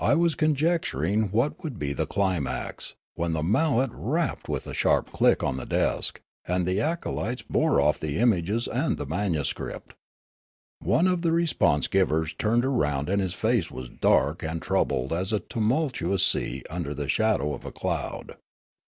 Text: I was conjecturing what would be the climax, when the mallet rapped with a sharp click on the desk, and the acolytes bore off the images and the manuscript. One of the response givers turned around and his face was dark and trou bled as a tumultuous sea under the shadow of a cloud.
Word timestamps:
I 0.00 0.16
was 0.16 0.34
conjecturing 0.34 1.28
what 1.30 1.62
would 1.62 1.78
be 1.78 1.92
the 1.92 2.04
climax, 2.04 2.96
when 3.14 3.34
the 3.34 3.42
mallet 3.44 3.92
rapped 3.94 4.48
with 4.48 4.66
a 4.66 4.74
sharp 4.74 5.12
click 5.12 5.44
on 5.44 5.58
the 5.58 5.64
desk, 5.64 6.20
and 6.44 6.66
the 6.66 6.80
acolytes 6.80 7.42
bore 7.42 7.80
off 7.80 8.00
the 8.00 8.18
images 8.18 8.66
and 8.66 8.98
the 8.98 9.06
manuscript. 9.06 9.94
One 10.80 11.06
of 11.06 11.22
the 11.22 11.30
response 11.30 11.86
givers 11.86 12.32
turned 12.34 12.64
around 12.64 13.08
and 13.08 13.22
his 13.22 13.32
face 13.34 13.70
was 13.70 13.88
dark 13.88 14.42
and 14.42 14.60
trou 14.60 14.84
bled 14.84 15.12
as 15.12 15.32
a 15.32 15.38
tumultuous 15.38 16.26
sea 16.26 16.64
under 16.68 16.92
the 16.92 17.08
shadow 17.08 17.54
of 17.54 17.64
a 17.64 17.70
cloud. 17.70 18.34